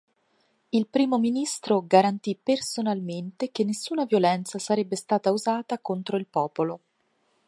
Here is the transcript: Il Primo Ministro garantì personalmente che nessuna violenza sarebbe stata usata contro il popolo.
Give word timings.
Il 0.69 0.87
Primo 0.87 1.19
Ministro 1.19 1.85
garantì 1.85 2.35
personalmente 2.35 3.51
che 3.51 3.63
nessuna 3.63 4.05
violenza 4.05 4.57
sarebbe 4.57 4.95
stata 4.95 5.29
usata 5.31 5.77
contro 5.77 6.17
il 6.17 6.25
popolo. 6.25 6.79